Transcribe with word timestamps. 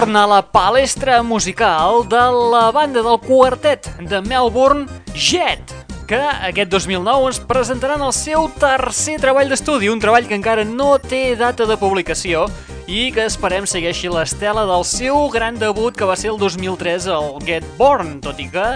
Retorn 0.00 0.16
a 0.16 0.26
la 0.26 0.40
palestra 0.40 1.22
musical 1.22 2.08
de 2.08 2.16
la 2.52 2.70
banda 2.72 3.02
del 3.02 3.18
quartet 3.20 3.84
de 3.98 4.20
Melbourne, 4.22 4.86
Jet, 5.12 5.60
que 6.08 6.16
aquest 6.16 6.70
2009 6.72 7.26
ens 7.28 7.40
presentaran 7.44 8.00
el 8.00 8.14
seu 8.16 8.46
tercer 8.56 9.18
treball 9.20 9.52
d'estudi, 9.52 9.90
un 9.92 10.00
treball 10.00 10.24
que 10.24 10.38
encara 10.38 10.64
no 10.64 10.94
té 11.02 11.36
data 11.36 11.66
de 11.68 11.76
publicació 11.76 12.46
i 12.88 13.10
que 13.12 13.26
esperem 13.28 13.68
segueixi 13.68 14.08
l'estela 14.08 14.64
del 14.70 14.86
seu 14.88 15.28
gran 15.28 15.60
debut 15.60 15.92
que 15.92 16.08
va 16.08 16.16
ser 16.16 16.32
el 16.32 16.40
2003, 16.40 17.10
el 17.12 17.36
Get 17.44 17.66
Born, 17.76 18.22
tot 18.24 18.40
i 18.40 18.48
que 18.48 18.70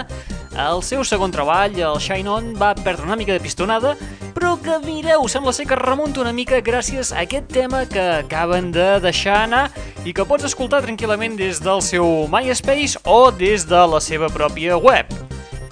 el 0.61 0.83
seu 0.85 1.01
segon 1.03 1.33
treball, 1.33 1.73
el 1.73 1.97
Shine 1.97 2.29
On, 2.29 2.53
va 2.53 2.75
perdre 2.77 3.09
una 3.09 3.17
mica 3.17 3.33
de 3.33 3.41
pistonada, 3.41 3.95
però 4.45 4.59
que 4.61 4.75
mireu, 4.85 5.23
sembla 5.25 5.49
ser 5.57 5.63
que 5.65 5.73
remunta 5.79 6.21
una 6.21 6.29
mica 6.29 6.59
gràcies 6.61 7.09
a 7.09 7.23
aquest 7.23 7.47
tema 7.49 7.79
que 7.89 8.03
acaben 8.19 8.67
de 8.75 8.99
deixar 9.01 9.39
anar 9.47 9.63
i 10.05 10.13
que 10.13 10.25
pots 10.29 10.45
escoltar 10.45 10.83
tranquil·lament 10.85 11.33
des 11.39 11.63
del 11.65 11.81
seu 11.81 12.27
MySpace 12.29 13.01
o 13.09 13.31
des 13.33 13.65
de 13.65 13.81
la 13.89 13.97
seva 13.97 14.29
pròpia 14.29 14.77
web. 14.77 15.09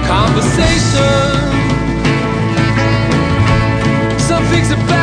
Conversation, 0.06 1.52
some 4.18 4.44
things 4.46 4.97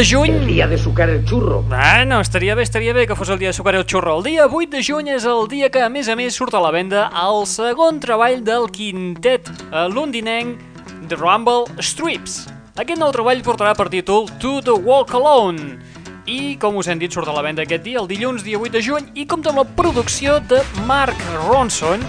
de 0.00 0.06
juny... 0.06 0.30
El 0.30 0.46
día 0.46 0.66
de 0.66 0.78
sucar 0.78 1.10
el 1.10 1.26
churro. 1.26 1.62
Ah, 1.70 2.06
no, 2.06 2.22
estaria 2.22 2.54
bé, 2.54 2.62
estaria 2.62 2.94
bé 2.94 3.06
que 3.06 3.14
fos 3.14 3.28
el 3.28 3.38
dia 3.38 3.50
de 3.50 3.52
sucar 3.52 3.74
el 3.74 3.84
xurro. 3.84 4.16
El 4.16 4.22
dia 4.24 4.46
8 4.46 4.70
de 4.72 4.80
juny 4.82 5.10
és 5.12 5.26
el 5.28 5.44
dia 5.48 5.68
que, 5.68 5.82
a 5.84 5.90
més 5.92 6.08
a 6.08 6.14
més, 6.16 6.32
surt 6.32 6.54
a 6.56 6.60
la 6.64 6.70
venda 6.72 7.10
el 7.20 7.44
segon 7.44 7.98
treball 8.00 8.40
del 8.40 8.70
quintet 8.72 9.50
eh, 9.50 9.90
londinenc 9.92 10.62
The 11.10 11.18
Rumble 11.20 11.68
Strips. 11.84 12.46
Aquest 12.80 12.96
nou 12.96 13.12
treball 13.12 13.42
portarà 13.44 13.74
per 13.76 13.90
títol 13.92 14.30
To 14.40 14.62
the 14.64 14.72
Walk 14.72 15.12
Alone 15.18 15.76
i, 16.24 16.56
com 16.62 16.80
us 16.80 16.88
hem 16.88 17.02
dit, 17.02 17.12
surt 17.12 17.28
a 17.28 17.36
la 17.36 17.44
venda 17.44 17.66
aquest 17.68 17.84
dia, 17.84 18.00
el 18.00 18.08
dilluns, 18.08 18.46
dia 18.46 18.56
8 18.56 18.72
de 18.78 18.84
juny, 18.86 19.12
i 19.20 19.28
compta 19.28 19.52
amb 19.52 19.60
la 19.60 19.66
producció 19.68 20.38
de 20.48 20.62
Mark 20.88 21.20
Ronson 21.42 22.00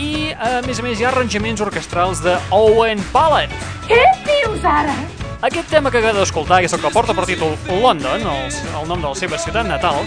i, 0.00 0.32
a 0.32 0.62
més 0.64 0.80
a 0.80 0.88
més, 0.88 0.96
hi 0.96 1.04
ha 1.04 1.12
arranjaments 1.12 1.60
orquestrals 1.68 2.24
de 2.24 2.38
Owen 2.48 3.04
Pallet. 3.12 3.52
Què 3.90 4.00
dius 4.24 4.64
ara? 4.64 4.96
Aquest 5.44 5.68
tema 5.68 5.90
que 5.92 6.00
acabeu 6.00 6.22
d'escoltar, 6.22 6.62
és 6.64 6.72
el 6.72 6.80
que 6.80 6.90
porta 6.94 7.12
per 7.12 7.26
títol 7.28 7.52
London, 7.68 8.24
el, 8.24 8.46
el 8.48 8.88
nom 8.88 9.02
de 9.02 9.10
la 9.10 9.18
seva 9.18 9.36
ciutat 9.42 9.68
natal, 9.68 10.00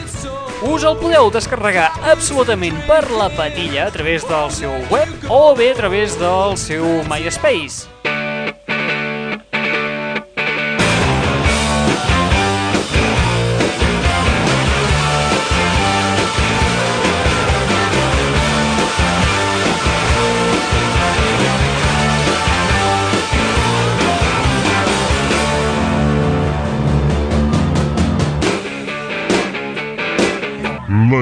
us 0.66 0.88
el 0.90 0.98
podeu 0.98 1.30
descarregar 1.30 1.92
absolutament 2.10 2.82
per 2.90 3.04
la 3.14 3.30
patilla 3.38 3.86
a 3.86 3.94
través 3.94 4.26
del 4.26 4.50
seu 4.50 4.74
web 4.90 5.30
o 5.30 5.54
bé 5.54 5.70
a 5.76 5.80
través 5.84 6.18
del 6.18 6.58
seu 6.58 6.90
MySpace. 7.06 7.99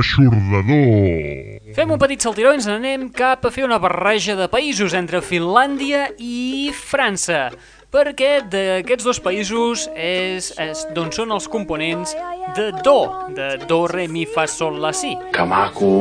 L'aixordador. 0.08 1.74
Fem 1.76 1.92
un 1.92 2.00
petit 2.00 2.24
saltiró 2.24 2.54
i 2.54 2.58
ens 2.58 2.68
n'anem 2.70 3.10
cap 3.12 3.44
a 3.44 3.52
fer 3.52 3.66
una 3.66 3.80
barreja 3.82 4.38
de 4.40 4.48
països 4.48 4.96
entre 4.96 5.20
Finlàndia 5.20 6.08
i 6.18 6.72
França 6.74 7.50
perquè 7.92 8.42
d'aquests 8.52 9.04
dos 9.04 9.20
països 9.24 9.86
és, 9.96 10.50
és 10.60 10.86
d'on 10.96 11.12
són 11.16 11.32
els 11.36 11.48
components 11.52 12.16
de 12.56 12.70
Do, 12.84 12.98
de 13.36 13.50
Do, 13.68 13.86
Re, 13.92 14.08
Mi, 14.12 14.26
Fa, 14.28 14.48
Sol, 14.48 14.80
La, 14.84 14.94
Si. 14.96 15.14
Que 15.36 15.46
maco, 15.48 15.92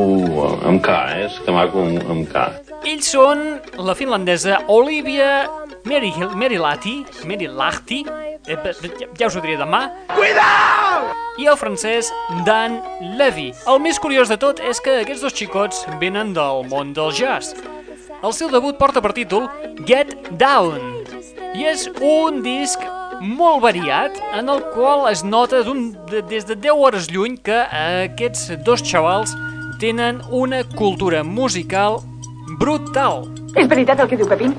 amb 0.67 0.83
K, 0.83 0.97
eh? 1.17 1.27
És 1.27 1.39
que 1.43 1.55
maco 1.55 1.83
amb, 1.87 2.03
amb 2.15 2.31
K. 2.31 2.47
Ells 2.87 3.11
són 3.11 3.47
la 3.83 3.95
finlandesa 3.99 4.63
Olivia 4.71 5.47
Mary, 5.87 6.13
Mary 6.35 6.59
Lati, 6.59 7.07
Mary 7.25 7.47
Lachti, 7.47 8.05
eh, 8.47 8.57
ja, 8.99 9.07
ja 9.19 9.27
us 9.29 9.37
ho 9.37 9.41
diré 9.41 9.55
demà. 9.55 9.85
Cuidao! 10.11 11.13
I 11.39 11.47
el 11.47 11.59
francès 11.61 12.09
Dan 12.47 12.81
Levy. 13.15 13.53
El 13.71 13.79
més 13.85 14.01
curiós 14.03 14.27
de 14.27 14.39
tot 14.41 14.59
és 14.59 14.81
que 14.83 14.97
aquests 15.05 15.23
dos 15.23 15.37
xicots 15.37 15.85
venen 16.01 16.33
del 16.35 16.67
món 16.67 16.91
del 16.97 17.13
jazz. 17.15 17.55
El 18.19 18.35
seu 18.35 18.51
debut 18.51 18.75
porta 18.81 18.99
per 19.05 19.13
títol 19.15 19.47
Get 19.87 20.11
Down 20.41 21.05
i 21.55 21.69
és 21.71 21.87
un 22.03 22.43
disc 22.43 22.83
molt 23.23 23.63
variat 23.63 24.19
en 24.35 24.51
el 24.51 24.65
qual 24.75 25.07
es 25.13 25.23
nota 25.25 25.63
de, 25.63 26.25
des 26.27 26.49
de 26.49 26.57
10 26.57 26.83
hores 26.83 27.07
lluny 27.13 27.39
que 27.47 27.63
aquests 27.71 28.51
dos 28.67 28.83
xavals 28.83 29.37
tenen 29.79 30.19
una 30.33 30.65
cultura 30.75 31.23
musical 31.23 32.01
brutal. 32.59 33.29
És 33.55 33.71
veritat 33.71 34.03
el 34.03 34.11
que 34.11 34.19
diu 34.19 34.29
Pepín? 34.29 34.59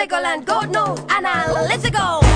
biblical 0.00 0.24
and 0.24 0.46
God 0.46 0.72
knows 0.72 0.98
analytical. 1.10 2.29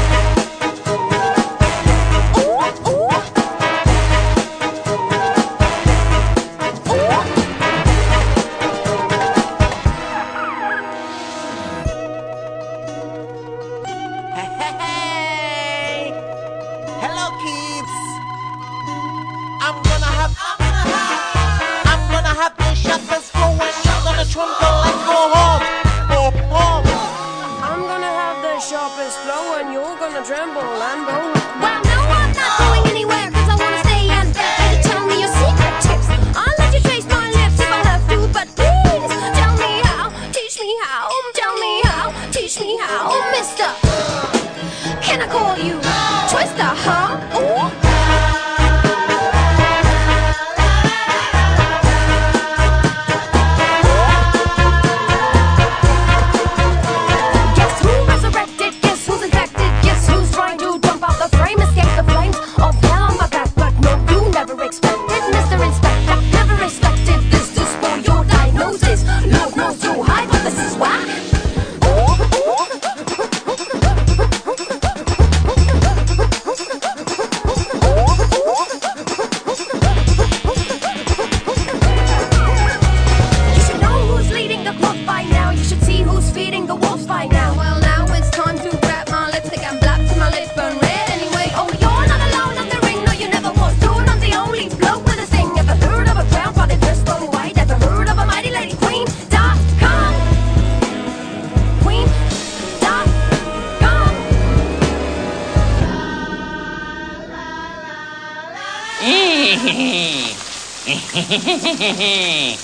Eh, 111.85 112.57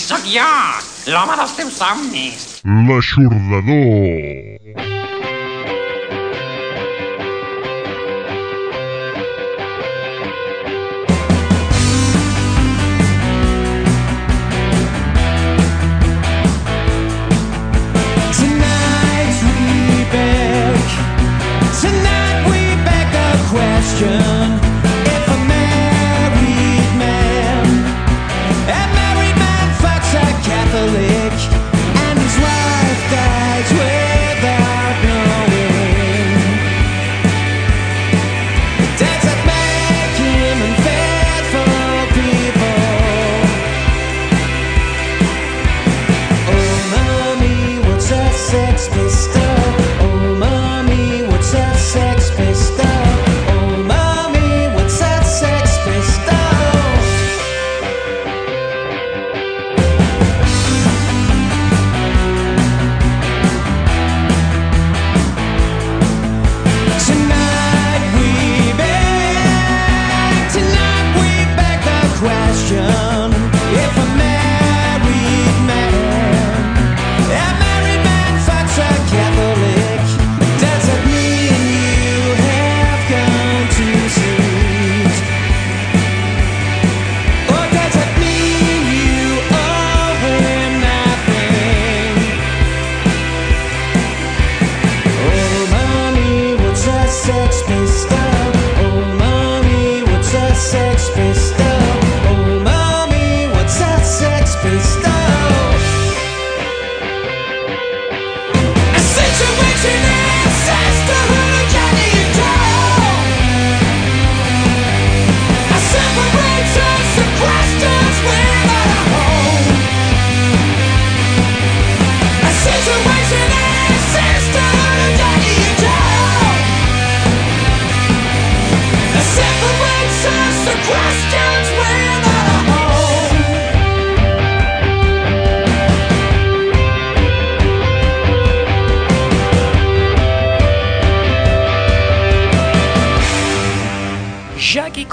sóc 0.00 0.24
jo, 0.24 0.46
l'home 1.12 1.36
dels 1.36 1.52
teus 1.58 1.76
somnis. 1.76 2.46
L'aixordador. 2.64 4.35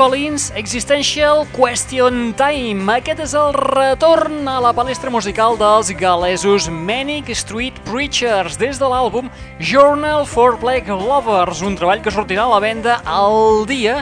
Collins, 0.03 0.51
Existential 0.59 1.45
Question 1.55 2.33
Time. 2.35 2.91
Aquest 2.91 3.21
és 3.23 3.35
el 3.39 3.53
retorn 3.55 4.49
a 4.51 4.57
la 4.59 4.73
palestra 4.75 5.07
musical 5.07 5.55
dels 5.55 5.93
galesos 5.95 6.67
Manic 6.67 7.31
Street 7.31 7.79
Preachers 7.87 8.59
des 8.59 8.81
de 8.81 8.89
l'àlbum 8.91 9.31
Journal 9.63 10.27
for 10.27 10.59
Black 10.59 10.91
Lovers, 10.91 11.63
un 11.63 11.79
treball 11.79 12.03
que 12.03 12.11
sortirà 12.11 12.49
a 12.49 12.51
la 12.51 12.59
venda 12.59 12.99
el 13.07 13.63
dia 13.69 14.01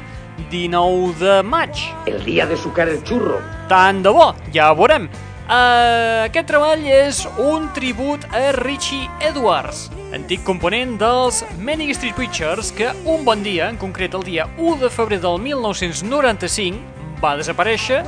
19 0.49 1.19
de 1.21 1.41
maig. 1.45 1.85
El 2.09 2.23
día 2.25 2.49
de 2.49 2.57
sucar 2.57 2.89
el 2.89 3.03
churro. 3.05 3.37
Tant 3.69 4.01
de 4.01 4.09
bo, 4.09 4.31
ja 4.49 4.71
ho 4.71 4.81
veurem. 4.81 5.05
Uh, 5.51 6.29
aquest 6.29 6.45
treball 6.47 6.85
és 6.87 7.17
un 7.43 7.65
tribut 7.75 8.23
a 8.31 8.53
Richie 8.55 9.09
Edwards, 9.27 9.89
antic 10.15 10.45
component 10.47 10.93
dels 10.95 11.41
Manic 11.59 11.91
Street 11.97 12.15
Preachers 12.15 12.69
que 12.77 12.93
un 13.03 13.25
bon 13.27 13.43
dia, 13.43 13.67
en 13.67 13.75
concret 13.75 14.15
el 14.15 14.23
dia 14.23 14.45
1 14.55 14.77
de 14.85 14.91
febrer 14.95 15.19
del 15.19 15.41
1995, 15.43 16.79
va 17.19 17.33
desaparèixer 17.35 17.99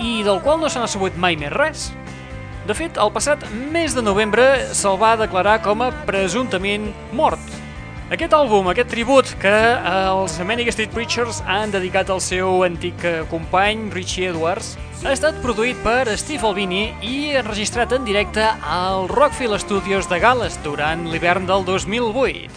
i 0.00 0.22
del 0.24 0.40
qual 0.40 0.64
no 0.64 0.72
se 0.72 0.80
n'ha 0.80 0.88
sabut 0.88 1.20
mai 1.20 1.36
més 1.36 1.52
res. 1.52 1.90
De 2.64 2.72
fet, 2.72 2.96
el 2.96 3.12
passat 3.12 3.44
mes 3.68 3.92
de 3.92 4.00
novembre 4.00 4.48
se'l 4.72 4.96
va 4.96 5.12
declarar 5.20 5.58
com 5.60 5.84
a 5.84 5.92
presumptament 6.08 6.88
mort. 7.12 7.57
Aquest 8.08 8.32
àlbum, 8.32 8.70
aquest 8.70 8.88
tribut 8.88 9.28
que 9.36 9.50
eh, 9.52 9.88
els 10.08 10.38
Manic 10.48 10.70
Street 10.72 10.94
Preachers 10.96 11.42
han 11.44 11.74
dedicat 11.74 12.08
al 12.08 12.22
seu 12.24 12.62
antic 12.64 13.04
eh, 13.04 13.18
company 13.28 13.90
Richie 13.92 14.30
Edwards 14.30 14.78
ha 15.04 15.12
estat 15.12 15.36
produït 15.44 15.76
per 15.84 16.08
Steve 16.16 16.48
Albini 16.48 16.86
i 17.04 17.36
enregistrat 17.36 17.92
en 17.92 18.08
directe 18.08 18.48
al 18.64 19.12
Rockfield 19.12 19.60
Studios 19.60 20.08
de 20.08 20.22
Gales 20.24 20.56
durant 20.64 21.04
l'hivern 21.12 21.44
del 21.52 21.68
2008. 21.68 22.48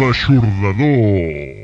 L'aixordador. 0.00 1.59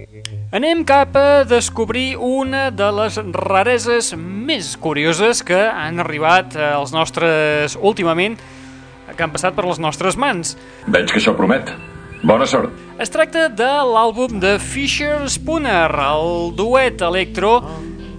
Anem 0.57 0.87
cap 0.89 1.13
a 1.21 1.45
descobrir 1.45 2.15
una 2.17 2.71
de 2.73 2.87
les 2.97 3.19
rareses 3.35 4.15
més 4.17 4.71
curioses 4.81 5.43
que 5.45 5.59
han 5.69 6.01
arribat 6.01 6.55
eh, 6.57 6.63
als 6.79 6.95
nostres 6.97 7.75
últimament, 7.77 8.39
que 9.11 9.27
han 9.27 9.35
passat 9.35 9.53
per 9.53 9.67
les 9.67 9.83
nostres 9.85 10.17
mans. 10.17 10.55
Veig 10.89 11.11
que 11.13 11.21
això 11.21 11.35
promet. 11.37 11.69
Bona 12.25 12.49
sort. 12.49 12.73
Es 12.97 13.13
tracta 13.13 13.51
de 13.53 13.69
l'àlbum 13.85 14.41
de 14.41 14.55
Fisher 14.57 15.19
Spooner, 15.29 15.91
el 15.93 16.55
duet 16.57 17.05
electro 17.05 17.59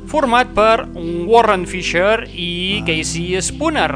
format 0.05 0.53
per 0.53 0.85
Warren 0.93 1.65
Fisher 1.65 2.27
i 2.29 2.83
Casey 2.85 3.33
Spooner. 3.41 3.95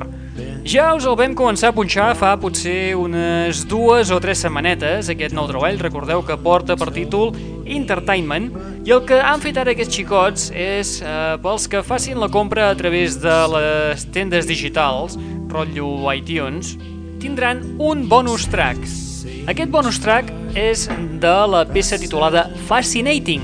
Ja 0.61 0.91
us 0.93 1.07
el 1.09 1.15
vam 1.17 1.31
començar 1.33 1.71
a 1.71 1.73
punxar 1.73 2.11
fa 2.13 2.35
potser 2.37 2.93
unes 2.93 3.63
dues 3.65 4.11
o 4.13 4.19
tres 4.21 4.43
setmanetes, 4.43 5.07
aquest 5.09 5.33
nou 5.33 5.47
treball, 5.49 5.79
recordeu 5.81 6.21
que 6.21 6.35
porta 6.37 6.75
per 6.77 6.91
títol 6.93 7.31
Entertainment, 7.65 8.51
i 8.85 8.93
el 8.93 9.01
que 9.09 9.17
han 9.17 9.41
fet 9.41 9.57
ara 9.57 9.73
aquests 9.73 9.97
xicots 9.97 10.51
és, 10.53 10.91
eh, 11.01 11.39
pels 11.41 11.65
que 11.67 11.81
facin 11.81 12.19
la 12.21 12.29
compra 12.29 12.69
a 12.69 12.75
través 12.77 13.17
de 13.23 13.37
les 13.55 14.05
tendes 14.13 14.45
digitals, 14.45 15.17
rotllo 15.49 15.89
iTunes, 16.13 16.77
tindran 17.19 17.63
un 17.79 18.05
bonus 18.07 18.45
track. 18.45 18.77
Aquest 19.49 19.71
bonus 19.73 19.97
track 19.97 20.29
és 20.53 20.85
de 21.19 21.35
la 21.47 21.65
peça 21.65 21.97
titulada 21.97 22.51
Fascinating. 22.67 23.41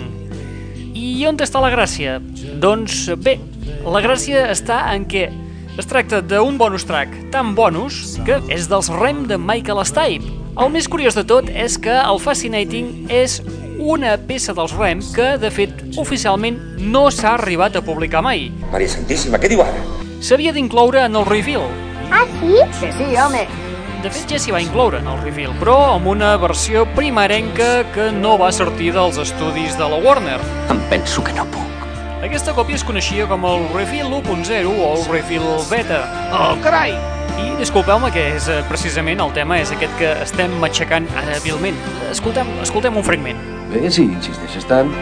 I 0.94 1.26
on 1.26 1.38
està 1.38 1.60
la 1.60 1.74
gràcia? 1.74 2.22
Doncs 2.62 3.10
bé, 3.18 3.40
la 3.86 4.06
gràcia 4.06 4.52
està 4.54 4.94
en 4.94 5.10
què 5.10 5.47
es 5.78 5.86
tracta 5.86 6.24
d'un 6.26 6.58
bonus 6.58 6.86
track 6.90 7.12
tan 7.32 7.54
bonus 7.56 8.18
que 8.26 8.40
és 8.54 8.66
dels 8.70 8.90
Rem 8.90 9.26
de 9.30 9.38
Michael 9.38 9.84
Stipe. 9.86 10.32
El 10.58 10.72
més 10.74 10.88
curiós 10.90 11.14
de 11.14 11.22
tot 11.28 11.52
és 11.54 11.78
que 11.78 11.94
el 11.94 12.18
Fascinating 12.18 13.06
és 13.14 13.38
una 13.78 14.16
peça 14.18 14.56
dels 14.58 14.74
Rem 14.74 15.04
que, 15.14 15.36
de 15.38 15.52
fet, 15.54 15.84
oficialment 16.02 16.58
no 16.82 17.08
s'ha 17.14 17.36
arribat 17.38 17.78
a 17.78 17.84
publicar 17.86 18.24
mai. 18.26 18.48
Maria 18.72 18.90
Santíssima, 18.90 19.38
què 19.38 19.54
diu 19.54 19.62
ara? 19.62 19.86
S'havia 20.18 20.56
d'incloure 20.56 21.06
en 21.06 21.22
el 21.22 21.30
reveal. 21.30 21.70
Ah, 22.10 22.26
sí? 22.40 22.58
Que 22.82 22.92
sí, 22.98 23.14
home. 23.14 23.46
De 24.02 24.10
fet, 24.10 24.34
ja 24.34 24.42
s'hi 24.42 24.54
va 24.54 24.64
incloure 24.66 25.04
en 25.04 25.14
el 25.14 25.22
reveal, 25.22 25.54
però 25.62 25.78
amb 25.94 26.10
una 26.10 26.34
versió 26.42 26.88
primerenca 26.98 27.86
que 27.94 28.10
no 28.18 28.38
va 28.42 28.50
sortir 28.54 28.96
dels 28.98 29.22
estudis 29.22 29.78
de 29.78 29.94
la 29.94 30.02
Warner. 30.02 30.42
Em 30.74 30.82
penso 30.90 31.22
que 31.22 31.38
no 31.38 31.46
puc. 31.54 31.77
Aquesta 32.26 32.54
còpia 32.58 32.80
es 32.80 32.84
coneixia 32.86 33.28
com 33.30 33.44
el 33.46 33.68
Reveal 33.76 34.10
1.0 34.10 34.72
o 34.74 34.88
el 34.96 35.04
Reveal 35.06 35.62
Beta. 35.70 36.00
Oh, 36.34 36.56
carai! 36.64 36.96
I 37.38 37.52
disculpeu-me 37.60 38.10
que 38.14 38.24
és 38.34 38.48
eh, 38.50 38.64
precisament 38.72 39.22
el 39.22 39.36
tema 39.36 39.60
és 39.62 39.70
aquest 39.76 39.94
que 40.00 40.16
estem 40.26 40.58
matxacant 40.64 41.06
hàbilment. 41.22 41.78
Escoltem, 42.10 42.50
escoltem 42.66 42.98
un 42.98 43.06
fragment. 43.06 43.46
Bé, 43.70 43.86
si 43.94 44.10
insisteixes 44.10 44.66
tant... 44.66 44.94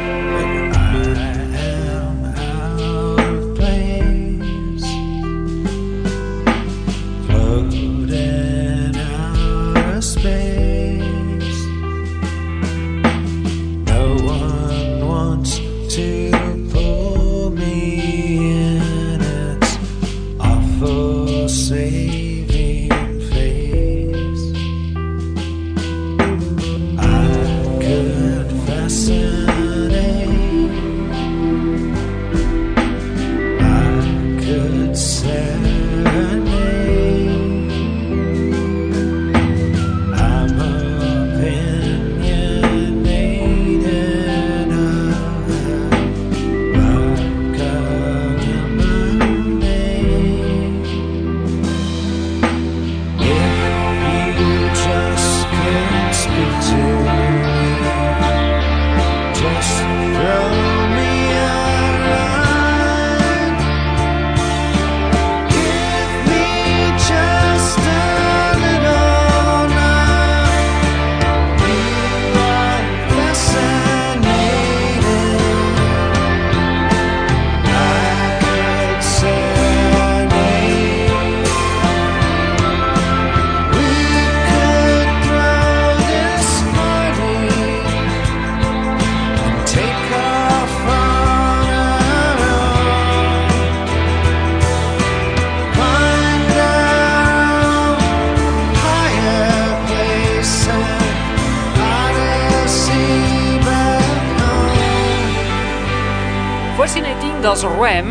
Rem, 107.85 108.07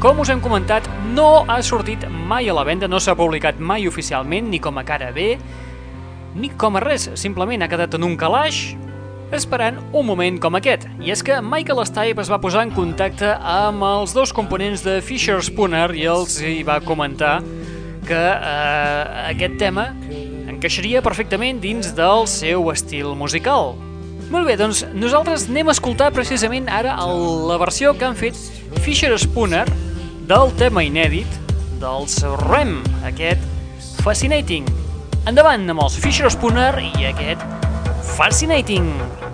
com 0.00 0.22
us 0.22 0.30
hem 0.32 0.38
comentat, 0.40 0.86
no 1.12 1.42
ha 1.44 1.58
sortit 1.60 2.06
mai 2.08 2.46
a 2.48 2.54
la 2.56 2.62
venda, 2.64 2.88
no 2.88 2.96
s'ha 2.96 3.12
publicat 3.12 3.58
mai 3.60 3.84
oficialment, 3.84 4.46
ni 4.48 4.56
com 4.56 4.80
a 4.80 4.84
cara 4.88 5.10
B, 5.12 5.34
ni 6.32 6.48
com 6.56 6.78
a 6.78 6.80
res, 6.80 7.10
simplement 7.20 7.60
ha 7.60 7.68
quedat 7.68 7.92
en 7.98 8.06
un 8.08 8.16
calaix 8.16 8.62
esperant 9.36 9.82
un 9.92 10.08
moment 10.08 10.40
com 10.40 10.56
aquest. 10.56 10.88
I 11.04 11.12
és 11.12 11.20
que 11.28 11.42
Michael 11.44 11.84
Stipe 11.90 12.24
es 12.24 12.32
va 12.32 12.40
posar 12.40 12.64
en 12.64 12.72
contacte 12.72 13.34
amb 13.36 13.84
els 13.90 14.16
dos 14.16 14.32
components 14.32 14.80
de 14.88 14.96
Fisher 15.04 15.42
Spooner 15.44 15.90
i 15.92 16.08
els 16.08 16.40
hi 16.40 16.62
va 16.64 16.80
comentar 16.80 17.42
que 18.08 18.16
eh, 18.16 19.22
aquest 19.28 19.60
tema 19.60 19.90
encaixaria 20.48 21.04
perfectament 21.04 21.60
dins 21.60 21.92
del 22.00 22.24
seu 22.32 22.72
estil 22.72 23.12
musical. 23.12 23.74
Molt 24.32 24.48
bé, 24.48 24.54
doncs 24.56 24.78
nosaltres 24.96 25.44
anem 25.50 25.68
a 25.68 25.74
escoltar 25.76 26.08
precisament 26.16 26.70
ara 26.72 26.94
el, 27.04 27.18
la 27.50 27.58
versió 27.60 27.92
que 27.92 28.06
han 28.08 28.16
fet 28.16 28.38
Fisher 28.80 29.12
Spooner 29.20 29.66
del 30.30 30.54
tema 30.56 30.84
inèdit 30.86 31.36
dels 31.82 32.16
REM, 32.46 32.78
aquest 33.10 33.44
Fascinating. 34.02 34.64
Endavant 35.28 35.68
amb 35.74 35.84
els 35.84 35.98
Fisher 36.00 36.32
Spooner 36.32 36.72
i 36.80 37.10
aquest 37.12 37.44
Fascinating. 38.16 38.88
Fascinating. 38.96 39.31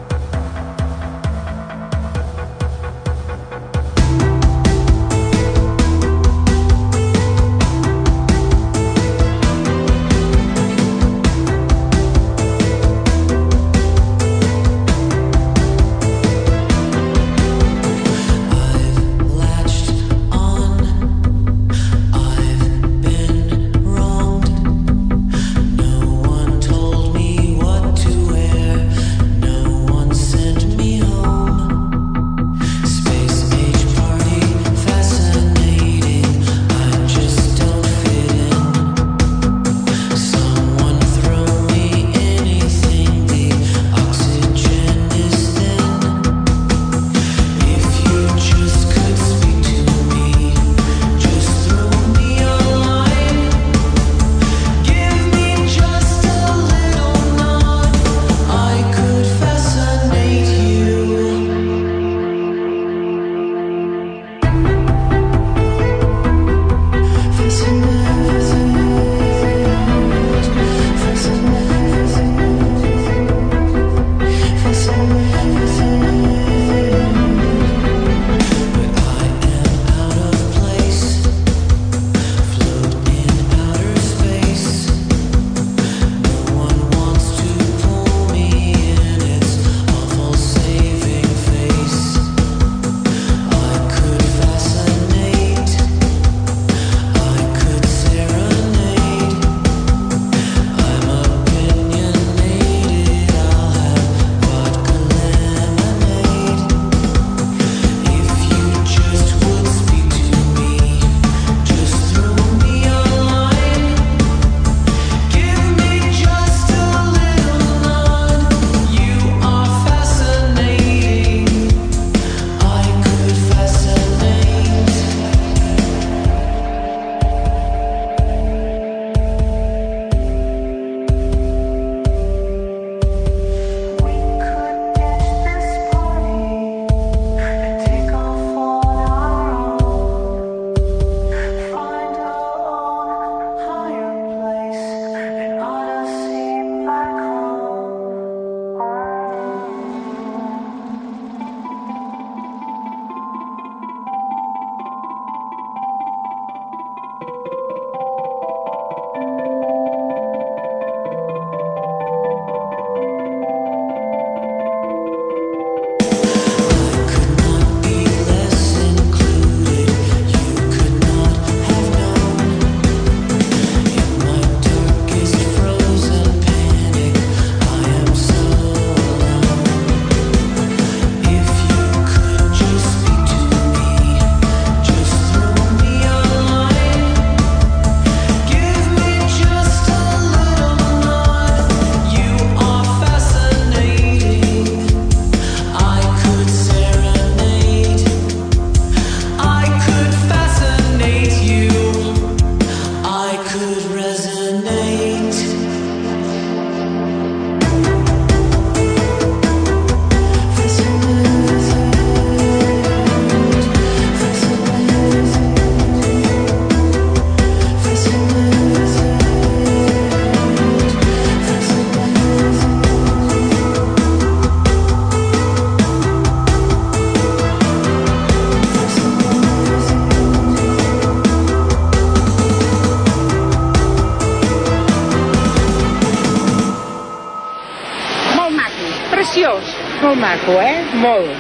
molt, 240.99 241.31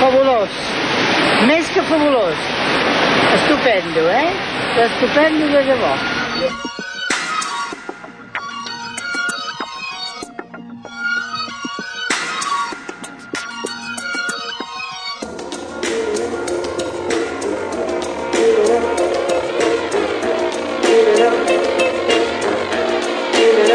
fabulós, 0.00 0.50
més 1.48 1.68
que 1.72 1.82
fabulós, 1.88 2.46
estupendo, 3.38 4.06
eh? 4.10 4.28
Estupendo 4.84 5.48
de 5.48 5.62
debò. 5.72 5.94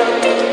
thank 0.03 0.47
you 0.47 0.52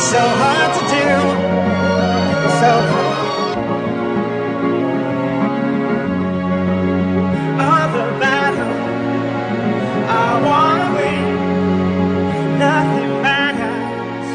So 0.00 0.18
hard 0.18 0.70
to 0.76 0.82
do. 0.96 1.08
So. 2.60 2.70
All 7.64 7.86
the 7.94 8.04
battle. 8.18 8.74
I 10.08 10.28
wanna 10.46 10.88
win. 10.96 11.24
Nothing 12.58 13.12
matters. 13.22 14.28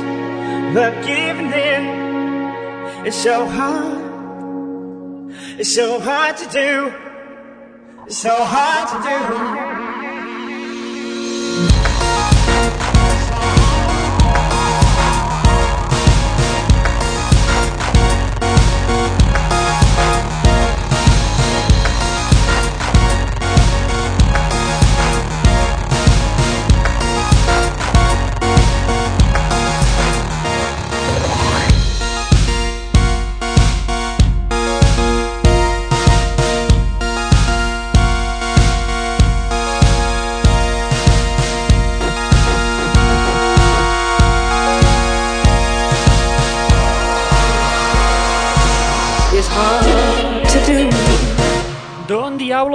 But 0.75 0.91
giving 1.03 1.51
in. 1.51 1.83
It's 3.07 3.17
so 3.17 3.45
hard. 3.47 4.05
It's 5.59 5.73
so 5.73 5.99
hard 5.99 6.37
to 6.37 6.47
do. 6.49 6.93
It's 8.05 8.17
so 8.17 8.35
hard 8.35 8.87
to 8.89 8.97
do. 9.09 9.64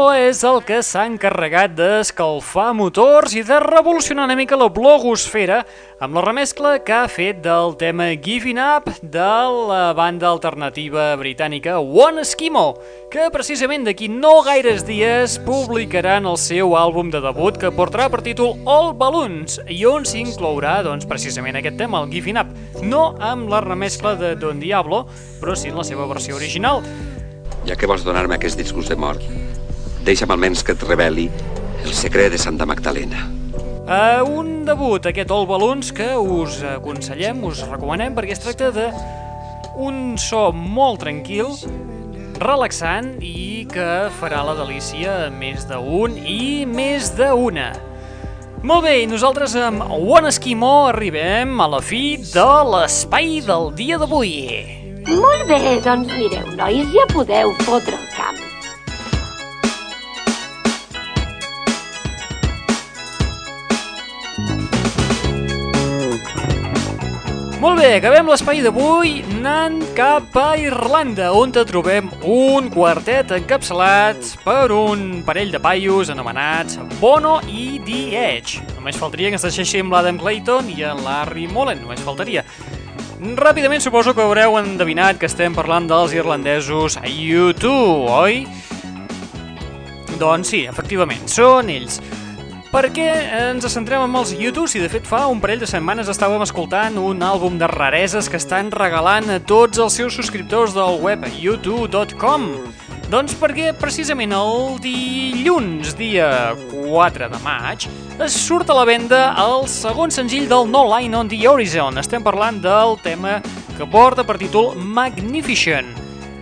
Diablo 0.00 0.16
és 0.16 0.38
el 0.48 0.62
que 0.64 0.78
s'ha 0.80 1.02
encarregat 1.04 1.74
d'escalfar 1.76 2.70
motors 2.72 3.34
i 3.36 3.42
de 3.44 3.58
revolucionar 3.60 4.24
una 4.24 4.36
mica 4.38 4.56
la 4.56 4.70
blogosfera 4.72 5.58
amb 6.00 6.16
la 6.16 6.22
remescla 6.24 6.70
que 6.80 6.94
ha 6.96 7.08
fet 7.12 7.42
del 7.44 7.74
tema 7.76 8.06
Giving 8.16 8.56
Up 8.56 8.88
de 9.02 9.26
la 9.68 9.92
banda 9.92 10.30
alternativa 10.30 11.10
britànica 11.20 11.76
One 11.82 12.24
Eskimo, 12.24 12.78
que 13.12 13.28
precisament 13.34 13.84
d'aquí 13.84 14.08
no 14.08 14.40
gaires 14.46 14.86
dies 14.88 15.36
publicaran 15.44 16.24
el 16.24 16.40
seu 16.40 16.72
àlbum 16.80 17.12
de 17.12 17.20
debut 17.20 17.60
que 17.60 17.68
portarà 17.68 18.08
per 18.08 18.24
títol 18.24 18.56
All 18.64 18.94
Balloons 18.96 19.60
i 19.68 19.84
on 19.84 20.08
s'inclourà 20.08 20.78
doncs, 20.88 21.04
precisament 21.04 21.60
aquest 21.60 21.76
tema, 21.76 22.00
el 22.00 22.08
Giving 22.08 22.40
Up, 22.40 22.56
no 22.80 23.10
amb 23.20 23.52
la 23.52 23.60
remescla 23.68 24.16
de 24.16 24.32
Don 24.40 24.64
Diablo, 24.64 25.04
però 25.44 25.52
sí 25.52 25.68
en 25.68 25.76
la 25.76 25.84
seva 25.84 26.08
versió 26.08 26.40
original. 26.40 26.80
Ja 27.68 27.76
que 27.76 27.84
vols 27.84 28.06
donar-me 28.06 28.40
aquest 28.40 28.56
discurs 28.56 28.88
de 28.88 28.96
mort, 28.96 29.20
deixa'm 30.06 30.32
almenys 30.32 30.64
que 30.64 30.74
et 30.76 30.88
reveli 30.88 31.28
el 31.84 31.92
secret 31.96 32.32
de 32.32 32.38
Santa 32.40 32.66
Magdalena. 32.68 33.26
Uh, 33.90 34.22
un 34.22 34.64
debut, 34.64 35.02
aquest 35.06 35.32
All 35.34 35.48
Balloons, 35.50 35.90
que 35.92 36.12
us 36.14 36.60
aconsellem, 36.76 37.42
us 37.48 37.64
recomanem, 37.66 38.14
perquè 38.14 38.36
es 38.36 38.42
tracta 38.42 38.70
de 38.70 38.86
un 39.80 40.14
so 40.20 40.50
molt 40.54 41.02
tranquil, 41.02 41.50
relaxant 42.40 43.16
i 43.20 43.66
que 43.70 43.88
farà 44.20 44.44
la 44.46 44.56
delícia 44.58 45.26
a 45.26 45.30
més 45.34 45.66
d'un 45.68 46.16
i 46.22 46.66
més 46.66 47.10
d'una. 47.18 47.70
Molt 48.60 48.84
bé, 48.84 48.94
i 49.02 49.08
nosaltres 49.08 49.56
amb 49.56 49.86
One 49.88 50.28
Esquimó 50.28 50.90
arribem 50.90 51.56
a 51.60 51.68
la 51.74 51.80
fi 51.80 52.18
de 52.20 52.50
l'espai 52.74 53.40
del 53.46 53.72
dia 53.76 53.98
d'avui. 54.00 54.36
Molt 55.08 55.48
bé, 55.48 55.80
doncs 55.84 56.12
mireu, 56.12 56.52
nois, 56.60 56.92
ja 56.92 57.08
podeu 57.14 57.56
fotre 57.64 57.96
el 57.96 58.08
camp. 58.14 58.39
Molt 67.60 67.76
bé, 67.76 67.90
acabem 67.98 68.24
l'espai 68.24 68.62
d'avui 68.64 69.18
anant 69.34 69.82
cap 69.92 70.32
a 70.40 70.54
Irlanda, 70.56 71.26
on 71.36 71.50
te 71.52 71.60
trobem 71.68 72.06
un 72.24 72.70
quartet 72.72 73.34
encapçalat 73.36 74.30
per 74.46 74.70
un 74.72 75.20
parell 75.26 75.52
de 75.52 75.60
paios 75.60 76.08
anomenats 76.08 76.78
Bono 77.02 77.34
i 77.44 77.76
The 77.84 77.98
Edge. 78.16 78.64
Només 78.78 78.96
faltaria 78.96 79.28
que 79.28 79.36
ens 79.36 79.44
deixéssim 79.44 79.92
l'Adam 79.92 80.16
Clayton 80.22 80.70
i 80.72 80.86
en 80.88 81.02
Larry 81.04 81.44
Mullen, 81.52 81.82
només 81.84 82.00
faltaria. 82.00 82.46
Ràpidament 83.20 83.84
suposo 83.84 84.16
que 84.16 84.24
haureu 84.24 84.56
endevinat 84.56 85.20
que 85.20 85.28
estem 85.28 85.52
parlant 85.52 85.84
dels 85.90 86.16
irlandesos 86.16 86.96
U2, 87.04 87.74
oi? 88.22 88.40
Doncs 90.16 90.56
sí, 90.56 90.64
efectivament, 90.64 91.28
són 91.28 91.68
ells. 91.76 92.00
Per 92.70 92.84
què 92.94 93.04
ens 93.34 93.64
centrem 93.66 94.04
en 94.04 94.12
els 94.14 94.30
YouTube 94.38 94.70
si 94.70 94.78
de 94.78 94.86
fet 94.86 95.02
fa 95.02 95.24
un 95.26 95.40
parell 95.42 95.58
de 95.58 95.66
setmanes 95.66 96.06
estàvem 96.12 96.44
escoltant 96.44 97.00
un 97.02 97.18
àlbum 97.26 97.56
de 97.58 97.66
rareses 97.66 98.28
que 98.30 98.38
estan 98.38 98.70
regalant 98.70 99.26
a 99.26 99.40
tots 99.42 99.80
els 99.82 99.96
seus 99.98 100.14
subscriptors 100.14 100.76
del 100.76 101.00
web 101.02 101.26
youtube.com? 101.34 102.46
Doncs 103.10 103.34
perquè 103.40 103.72
precisament 103.74 104.30
el 104.38 104.78
dilluns, 104.84 105.96
dia 105.98 106.30
4 106.70 107.32
de 107.32 107.42
maig, 107.42 107.88
es 108.22 108.38
surt 108.38 108.70
a 108.70 108.78
la 108.78 108.86
venda 108.86 109.24
el 109.48 109.66
segon 109.66 110.14
senzill 110.14 110.46
del 110.46 110.70
No 110.70 110.84
Line 110.92 111.18
on 111.18 111.26
the 111.26 111.42
Horizon. 111.42 111.98
Estem 111.98 112.22
parlant 112.22 112.62
del 112.62 112.94
tema 113.02 113.40
que 113.74 113.90
porta 113.90 114.22
per 114.22 114.38
títol 114.38 114.76
Magnificent. 114.78 115.90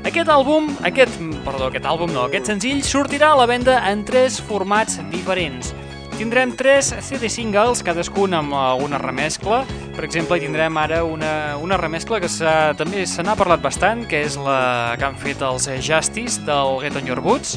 Aquest 0.05 0.29
àlbum, 0.29 0.75
aquest, 0.85 1.17
perdó, 1.49 1.73
aquest 1.73 1.88
àlbum 1.88 2.12
no, 2.12 2.29
aquest 2.29 2.53
senzill 2.53 2.85
sortirà 2.85 3.33
a 3.33 3.41
la 3.41 3.49
venda 3.49 3.81
en 3.88 4.05
tres 4.05 4.43
formats 4.45 5.01
diferents. 5.09 5.73
Tindrem 6.18 6.50
tres 6.59 6.88
CD 7.07 7.28
singles, 7.31 7.78
cadascun 7.87 8.33
amb 8.35 8.50
una 8.83 8.98
remescla. 8.98 9.61
Per 9.94 10.02
exemple, 10.02 10.40
tindrem 10.42 10.74
ara 10.83 11.04
una, 11.07 11.54
una 11.62 11.76
remescla 11.78 12.18
que 12.18 12.26
també 12.74 13.04
se 13.07 13.22
n'ha 13.22 13.37
parlat 13.38 13.62
bastant, 13.62 14.02
que 14.11 14.24
és 14.26 14.35
la 14.35 14.96
que 14.98 15.07
han 15.07 15.14
fet 15.14 15.44
els 15.46 15.68
Justice 15.78 16.42
del 16.42 16.81
Get 16.83 16.98
On 16.98 17.07
Your 17.07 17.22
Boots, 17.22 17.54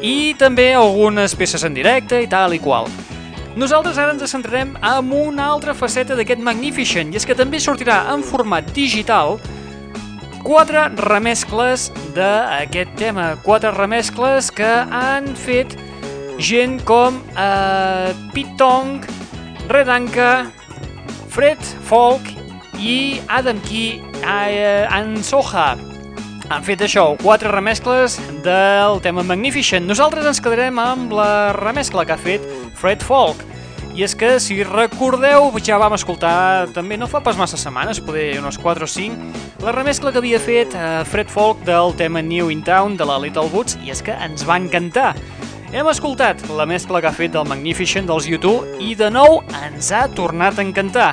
i 0.00 0.32
també 0.40 0.70
algunes 0.72 1.34
peces 1.36 1.66
en 1.68 1.76
directe 1.76 2.22
i 2.24 2.30
tal 2.32 2.56
i 2.56 2.60
qual. 2.64 2.88
Nosaltres 3.60 4.00
ara 4.00 4.14
ens 4.16 4.24
centrarem 4.32 4.72
en 4.80 5.12
una 5.12 5.50
altra 5.52 5.74
faceta 5.76 6.16
d'aquest 6.16 6.40
Magnificent, 6.40 7.12
i 7.12 7.20
és 7.20 7.28
que 7.28 7.36
també 7.36 7.60
sortirà 7.60 8.06
en 8.14 8.24
format 8.24 8.72
digital 8.72 9.36
quatre 10.40 10.86
remescles 11.04 11.90
d'aquest 12.16 12.96
tema, 12.96 13.34
quatre 13.44 13.76
remescles 13.76 14.48
que 14.56 14.72
han 14.88 15.34
fet 15.36 15.76
gent 16.38 16.82
com 16.86 17.18
eh, 17.36 18.14
Pete 18.32 18.54
Tong, 18.56 19.02
Red 19.68 19.90
Anka, 19.90 20.32
Fred 21.28 21.60
Folk 21.84 22.30
i 22.78 23.20
Adam 23.26 23.60
Key 23.66 24.00
eh, 24.22 24.86
Ansoha. 24.88 25.74
Han 26.48 26.64
fet 26.64 26.80
això, 26.80 27.10
quatre 27.20 27.50
remescles 27.52 28.16
del 28.46 29.02
tema 29.04 29.22
Magnificent. 29.26 29.84
Nosaltres 29.84 30.24
ens 30.30 30.40
quedarem 30.40 30.78
amb 30.80 31.12
la 31.12 31.52
remescla 31.58 32.06
que 32.08 32.16
ha 32.16 32.20
fet 32.20 32.44
Fred 32.78 33.04
Folk. 33.04 33.44
I 33.98 34.04
és 34.06 34.14
que, 34.14 34.36
si 34.38 34.60
recordeu, 34.62 35.50
ja 35.66 35.76
vam 35.82 35.96
escoltar 35.96 36.68
també 36.70 36.96
no 36.96 37.08
fa 37.10 37.18
pas 37.20 37.36
massa 37.36 37.58
setmanes, 37.58 37.98
poder 37.98 38.38
unes 38.38 38.56
4 38.62 38.86
o 38.86 38.88
5, 38.88 39.42
la 39.66 39.74
remescla 39.74 40.12
que 40.14 40.22
havia 40.22 40.38
fet 40.38 40.72
eh, 40.78 41.02
Fred 41.10 41.28
Folk 41.34 41.66
del 41.66 41.92
tema 41.98 42.22
New 42.22 42.52
in 42.54 42.62
Town 42.62 42.96
de 42.96 43.08
la 43.10 43.18
Little 43.18 43.50
Boots, 43.50 43.74
i 43.82 43.90
és 43.90 44.00
que 44.06 44.14
ens 44.14 44.46
va 44.46 44.56
encantar. 44.62 45.16
Hem 45.68 45.84
escoltat 45.90 46.40
la 46.56 46.64
mescla 46.64 47.02
que 47.04 47.10
ha 47.10 47.12
fet 47.12 47.34
del 47.34 47.44
Magnificent 47.44 48.06
dels 48.08 48.24
YouTube 48.24 48.78
i 48.80 48.94
de 48.96 49.10
nou 49.12 49.42
ens 49.66 49.90
ha 49.92 50.06
tornat 50.16 50.56
a 50.56 50.64
encantar. 50.64 51.10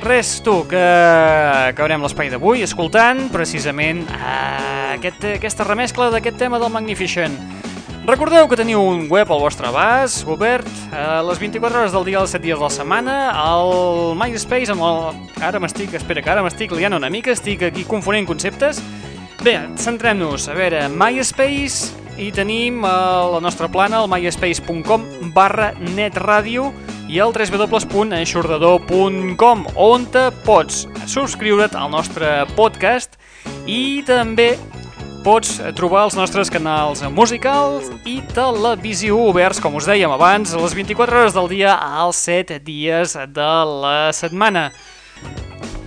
Res, 0.00 0.38
tu, 0.40 0.62
que 0.70 0.80
acabarem 0.80 2.00
l'espai 2.00 2.30
d'avui 2.32 2.64
escoltant 2.64 3.26
precisament 3.34 4.06
eh, 4.08 4.94
aquest, 4.94 5.28
aquesta 5.34 5.68
remescla 5.68 6.08
d'aquest 6.14 6.40
tema 6.40 6.62
del 6.62 6.72
Magnificent. 6.72 7.36
Recordeu 8.08 8.48
que 8.48 8.56
teniu 8.56 8.80
un 8.80 9.04
web 9.12 9.28
al 9.28 9.44
vostre 9.44 9.68
abast, 9.68 10.24
obert 10.24 10.72
a 10.96 11.20
les 11.28 11.36
24 11.36 11.82
hores 11.82 11.92
del 11.92 12.08
dia, 12.08 12.24
els 12.24 12.32
7 12.32 12.40
dies 12.46 12.56
de 12.56 12.64
la 12.64 12.72
setmana, 12.72 13.20
al 13.36 14.16
MySpace, 14.16 14.72
amb 14.72 14.88
el... 14.88 15.22
ara 15.44 15.60
m'estic, 15.60 15.92
espera, 16.00 16.24
que 16.24 16.32
ara 16.38 16.46
m'estic 16.46 16.72
liant 16.72 16.96
una 16.96 17.12
mica, 17.12 17.36
estic 17.36 17.68
aquí 17.68 17.84
confonent 17.84 18.24
conceptes. 18.24 18.80
Bé, 19.44 19.58
centrem-nos, 19.76 20.48
a 20.48 20.56
veure, 20.56 20.86
MySpace, 20.88 22.07
i 22.18 22.32
tenim 22.34 22.84
eh, 22.84 22.88
la 23.32 23.40
nostra 23.40 23.68
plana, 23.70 23.98
al 24.02 24.08
myspace.com 24.10 25.04
barra 25.34 25.72
netradio 25.94 26.72
i 27.08 27.18
el 27.24 27.32
www.eixordador.com 27.32 29.66
on 29.80 30.06
te 30.12 30.30
pots 30.44 30.84
subscriure't 31.08 31.72
al 31.78 31.90
nostre 31.94 32.44
podcast 32.58 33.16
i 33.64 34.04
també 34.04 34.58
pots 35.24 35.56
trobar 35.76 36.04
els 36.06 36.16
nostres 36.18 36.50
canals 36.52 37.02
musicals 37.12 37.88
i 38.08 38.20
televisió 38.34 39.18
oberts, 39.28 39.60
com 39.60 39.76
us 39.80 39.88
dèiem 39.88 40.12
abans, 40.14 40.54
a 40.54 40.62
les 40.62 40.76
24 40.76 41.20
hores 41.20 41.36
del 41.36 41.50
dia 41.50 41.74
als 41.74 42.20
7 42.28 42.60
dies 42.64 43.16
de 43.34 43.52
la 43.82 43.98
setmana. 44.16 44.68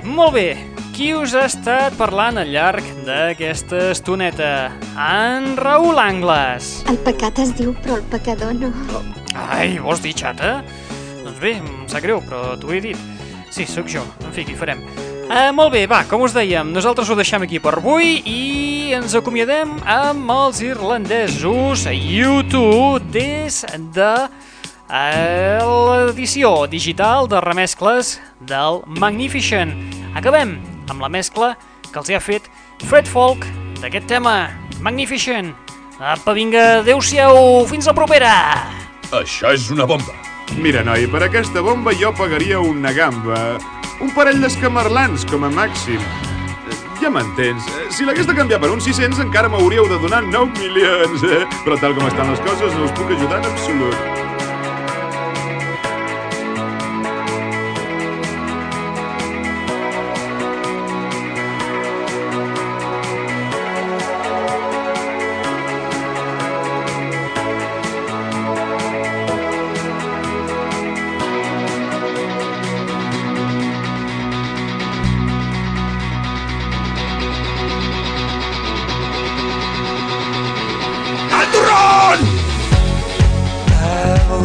Molt 0.02 0.34
bé, 0.34 0.48
qui 0.96 1.12
us 1.14 1.36
ha 1.38 1.44
estat 1.46 1.94
parlant 1.94 2.40
al 2.42 2.50
llarg 2.50 2.86
d'aquesta 3.06 3.92
estoneta? 3.92 4.72
En 4.98 5.54
Raül 5.60 6.02
Angles. 6.02 6.72
El 6.90 6.98
pecat 7.06 7.38
es 7.44 7.54
diu, 7.58 7.76
però 7.84 8.00
el 8.00 8.08
pecador 8.10 8.56
no. 8.58 8.72
Ai, 9.38 9.78
vols 9.78 10.02
dir 10.02 10.16
xata? 10.18 10.60
Doncs 11.22 11.38
bé, 11.44 11.54
em 11.62 11.86
sap 11.92 12.02
greu, 12.02 12.24
però 12.26 12.58
t'ho 12.58 12.74
he 12.74 12.82
dit. 12.90 13.08
Sí, 13.54 13.68
sóc 13.70 13.92
jo. 13.94 14.02
En 14.26 14.34
fi, 14.34 14.48
què 14.48 14.58
farem? 14.58 14.82
Uh, 15.32 15.52
molt 15.56 15.72
bé, 15.72 15.86
va, 15.88 16.02
com 16.10 16.26
us 16.26 16.34
dèiem, 16.36 16.74
nosaltres 16.74 17.08
ho 17.08 17.16
deixem 17.16 17.46
aquí 17.46 17.62
per 17.64 17.78
avui 17.78 18.18
i 18.28 18.92
ens 18.98 19.14
acomiadem 19.16 19.78
amb 19.88 20.34
els 20.34 20.60
irlandesos 20.66 21.86
YouTube 21.94 23.14
des 23.14 23.62
de 23.96 24.12
eh, 24.92 25.60
l'edició 25.64 26.68
digital 26.68 27.28
de 27.32 27.40
remescles 27.42 28.20
del 28.40 28.82
Magnificent. 29.00 29.74
Acabem 30.16 30.58
amb 30.92 31.02
la 31.02 31.10
mescla 31.10 31.56
que 31.92 32.00
els 32.00 32.12
ha 32.12 32.20
fet 32.20 32.50
Fred 32.90 33.08
Folk 33.08 33.48
d'aquest 33.82 34.08
tema, 34.12 34.52
Magnificent. 34.82 35.54
Apa, 36.02 36.34
vinga, 36.34 36.82
adeu-siau, 36.82 37.64
fins 37.70 37.88
la 37.88 37.94
propera! 37.94 38.34
Això 39.14 39.52
és 39.54 39.70
una 39.70 39.86
bomba. 39.86 40.16
Mira, 40.58 40.82
noi, 40.84 41.06
per 41.08 41.22
aquesta 41.28 41.62
bomba 41.64 41.94
jo 41.96 42.12
pagaria 42.18 42.60
una 42.60 42.92
gamba. 42.96 43.60
Un 44.02 44.10
parell 44.16 44.42
d'escamarlans, 44.42 45.28
com 45.30 45.46
a 45.46 45.52
màxim. 45.54 46.02
Ja 47.02 47.10
m'entens. 47.14 47.66
Si 47.94 48.06
l'hagués 48.06 48.28
de 48.30 48.36
canviar 48.38 48.60
per 48.62 48.72
uns 48.74 48.86
600 48.90 49.22
encara 49.24 49.50
m'hauríeu 49.50 49.88
de 49.90 50.02
donar 50.02 50.24
9 50.26 50.58
milions, 50.58 51.24
eh? 51.26 51.46
Però 51.66 51.78
tal 51.82 51.96
com 51.98 52.10
estan 52.10 52.34
les 52.34 52.44
coses 52.46 52.76
no 52.78 52.90
us 52.90 52.98
puc 52.98 53.14
ajudar 53.14 53.42
en 53.42 53.54
absolut. 53.54 54.21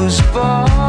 Was 0.07 0.21
born. 0.33 0.86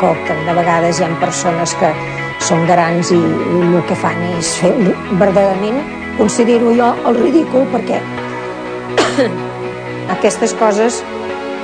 Que, 0.00 0.12
que 0.26 0.38
de 0.46 0.54
vegades 0.60 1.00
hi 1.00 1.06
ha 1.06 1.10
persones 1.22 1.74
que 1.80 1.90
són 2.46 2.66
grans 2.68 3.10
i, 3.14 3.18
el 3.18 3.82
que 3.88 3.96
fan 3.98 4.18
és 4.36 4.54
fer 4.60 4.72
verdaderament 5.18 5.80
considero 6.18 6.72
jo 6.76 6.92
el 7.08 7.20
ridícul 7.20 7.66
perquè 7.72 8.00
aquestes 10.16 10.54
coses 10.60 11.02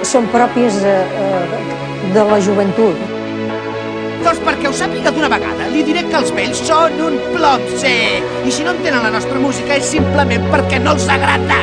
són 0.08 0.26
pròpies 0.34 0.80
eh, 0.82 0.94
eh, 1.22 1.60
de 2.14 2.24
la 2.26 2.38
joventut. 2.42 2.98
Doncs 4.22 4.40
perquè 4.46 4.68
ho 4.70 4.74
sàpiga 4.74 5.12
d'una 5.14 5.30
vegada, 5.30 5.68
li 5.70 5.82
diré 5.86 6.04
que 6.08 6.18
els 6.18 6.32
vells 6.34 6.62
són 6.66 6.98
un 7.06 7.18
plom 7.34 7.64
sec. 7.82 8.26
I 8.46 8.54
si 8.54 8.66
no 8.66 8.74
entenen 8.74 9.02
la 9.02 9.14
nostra 9.14 9.38
música 9.42 9.78
és 9.78 9.88
simplement 9.94 10.46
perquè 10.54 10.82
no 10.82 10.96
els 10.96 11.08
agrada. 11.10 11.62